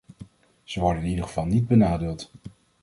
[0.63, 2.31] Ze worden in ieder geval niet benadeeld.